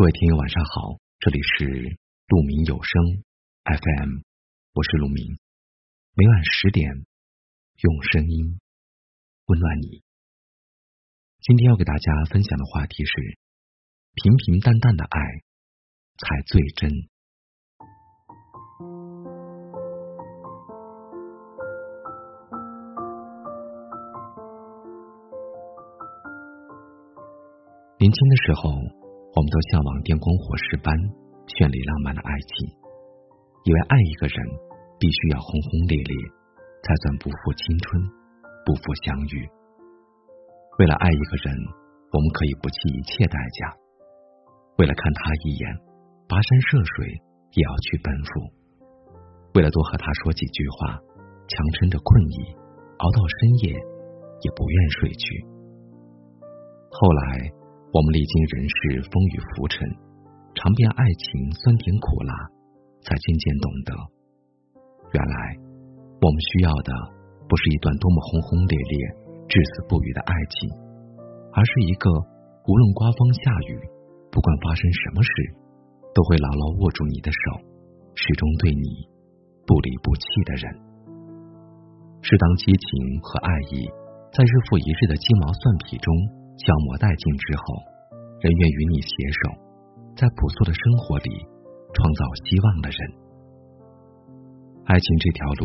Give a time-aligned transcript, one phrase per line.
[0.00, 3.22] 各位听友晚上好，这里是鹿鸣有声
[3.64, 4.22] FM，
[4.72, 5.38] 我是鹿鸣，
[6.14, 6.90] 每晚十点
[7.82, 8.58] 用声音
[9.44, 10.02] 温暖你。
[11.42, 13.38] 今天要给大家分享的话题是：
[14.14, 15.20] 平平淡淡的爱
[16.16, 16.90] 才最真。
[27.98, 28.99] 年轻的时候。
[29.30, 30.90] 我们都向往电光火石般
[31.46, 32.66] 绚丽浪漫的爱情，
[33.62, 34.36] 以为爱一个人
[34.98, 36.14] 必须要轰轰烈烈，
[36.82, 38.02] 才算不负青春，
[38.66, 39.46] 不负相遇。
[40.82, 41.54] 为了爱一个人，
[42.10, 43.70] 我们可以不计一切代价；
[44.82, 45.64] 为了看他一眼，
[46.26, 47.14] 跋山涉水
[47.54, 48.30] 也要去奔赴；
[49.54, 50.98] 为了多和他说几句话，
[51.46, 52.50] 强撑着困意，
[52.98, 55.22] 熬到深夜也不愿睡去。
[56.90, 57.59] 后来。
[57.92, 59.82] 我们历经人世风雨浮沉，
[60.54, 62.32] 尝遍爱情酸甜苦辣，
[63.02, 63.90] 才渐渐懂得，
[65.10, 65.34] 原来
[66.22, 66.94] 我们需要的
[67.50, 68.94] 不是一段多么轰轰烈烈、
[69.50, 70.70] 至死不渝的爱情，
[71.50, 72.06] 而是一个
[72.62, 73.74] 无论刮风下雨，
[74.30, 75.30] 不管发生什么事，
[76.14, 77.58] 都会牢牢握住你的手，
[78.14, 79.02] 始终对你
[79.66, 80.62] 不离不弃的人。
[82.22, 83.82] 是当激情和爱意
[84.30, 86.38] 在日复一日的鸡毛蒜皮中。
[86.60, 87.64] 消磨殆尽之后，
[88.44, 89.40] 人愿与你携手，
[90.12, 91.28] 在朴素的生活里
[91.96, 93.00] 创造希望的人。
[94.84, 95.64] 爱情这条路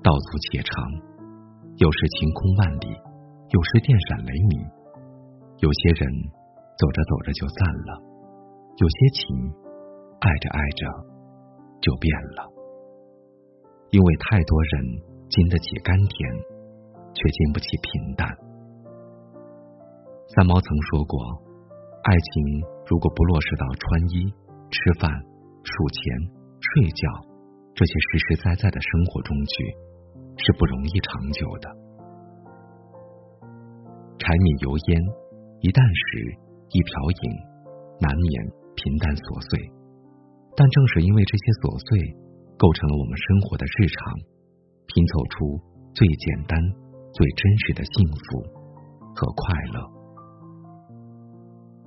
[0.00, 0.72] 道阻且长，
[1.76, 2.88] 有时晴空万里，
[3.52, 4.52] 有时电闪雷鸣。
[5.60, 6.08] 有些人
[6.80, 7.90] 走着走着就散了，
[8.80, 9.22] 有些情
[10.24, 10.82] 爱着爱着
[11.84, 12.48] 就变了。
[13.92, 14.72] 因为太多人
[15.28, 16.16] 经得起甘甜，
[17.12, 18.28] 却经不起平淡。
[20.34, 21.14] 三毛曾说过
[22.02, 22.32] ：“爱情
[22.90, 24.26] 如果不落实到穿衣、
[24.66, 25.06] 吃饭、
[25.62, 26.02] 数钱、
[26.58, 27.06] 睡觉
[27.72, 29.54] 这些实实在在的生活中去，
[30.42, 31.70] 是不容易长久的。
[34.18, 34.98] 柴米油盐，
[35.62, 36.34] 一啖食，
[36.74, 37.24] 一瓢饮，
[38.02, 38.26] 难免
[38.74, 39.70] 平淡琐碎。
[40.58, 42.10] 但正是因为这些琐碎，
[42.58, 44.18] 构成了我们生活的日常，
[44.90, 45.62] 拼凑出
[45.94, 46.58] 最简单、
[47.14, 48.42] 最真实的幸福
[49.14, 49.93] 和快乐。”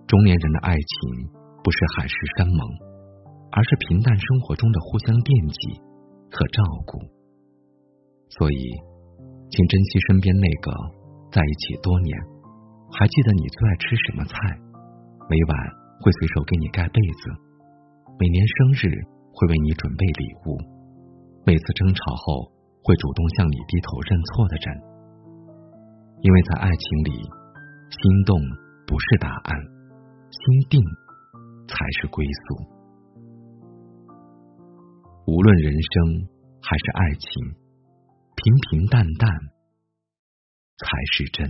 [0.07, 1.27] 中年人的爱情
[1.61, 2.59] 不是海誓山盟，
[3.51, 5.75] 而是平淡生活中的互相惦记
[6.31, 6.95] 和照顾。
[8.31, 8.55] 所以，
[9.51, 10.71] 请珍惜身边那个
[11.29, 12.15] 在一起多年，
[12.95, 14.35] 还记得你最爱吃什么菜，
[15.27, 15.51] 每晚
[15.99, 17.23] 会随手给你盖被子，
[18.15, 19.03] 每年生日
[19.35, 20.55] 会为你准备礼物，
[21.43, 22.47] 每次争吵后
[22.79, 24.71] 会主动向你低头认错的人。
[26.23, 27.11] 因为在爱情里，
[27.91, 28.39] 心动
[28.87, 29.75] 不是答案。
[30.31, 30.81] 心定
[31.67, 32.77] 才是归宿。
[35.25, 36.27] 无论人生
[36.61, 37.55] 还是爱情，
[38.35, 39.29] 平平淡淡
[40.77, 41.49] 才是真。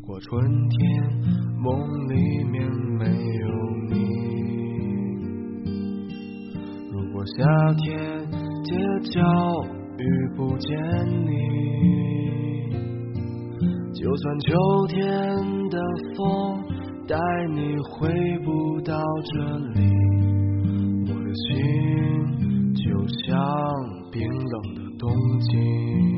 [0.00, 0.78] 如果春天
[1.58, 1.76] 梦
[2.08, 2.70] 里面
[3.00, 3.48] 没有
[3.90, 3.98] 你，
[6.92, 7.42] 如果夏
[7.74, 7.84] 天。
[8.62, 8.76] 街
[9.10, 9.20] 角
[9.96, 10.04] 遇
[10.36, 10.68] 不见
[11.26, 11.32] 你，
[13.92, 14.46] 就算秋
[14.88, 14.98] 天
[15.68, 15.80] 的
[16.14, 16.62] 风
[17.08, 17.16] 带
[17.54, 18.08] 你回
[18.44, 19.80] 不到这里，
[21.08, 21.48] 我的心
[22.74, 22.86] 就
[23.26, 23.26] 像
[24.12, 25.10] 冰冷的冬
[25.40, 26.17] 季。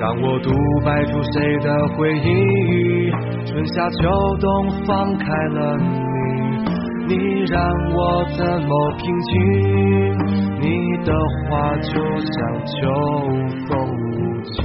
[0.00, 0.50] 让我独
[0.82, 3.10] 白出谁的回忆？
[3.44, 3.98] 春夏秋
[4.40, 5.76] 冬放开了
[7.06, 7.14] 你，你
[7.44, 7.62] 让
[7.92, 9.36] 我怎么平静？
[10.58, 10.64] 你
[11.04, 11.12] 的
[11.44, 12.72] 话就像秋
[13.68, 13.70] 风
[14.08, 14.56] 无情。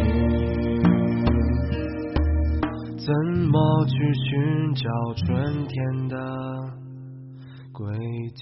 [2.97, 3.13] 怎
[3.51, 6.15] 么去寻找春天的
[7.73, 7.83] 轨
[8.35, 8.41] 迹？